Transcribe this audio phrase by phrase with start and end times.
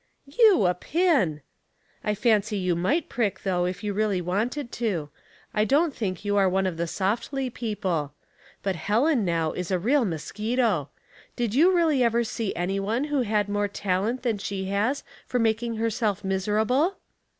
[0.39, 1.41] "You a pin!
[2.03, 5.09] I fancy you might prick, though, if you really wanted to.
[5.53, 8.13] I don't think you are one of the softly people;
[8.63, 10.89] but Helen, now, is a real mosquito.
[11.35, 15.37] Did you really ever Bee any one who had more talent than slie has for
[15.37, 16.97] making herself miserable?"